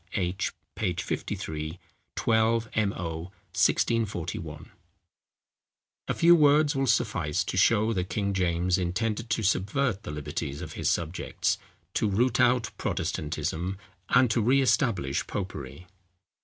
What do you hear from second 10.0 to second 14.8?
the liberties of his subjects, to root out Protestantism, and to re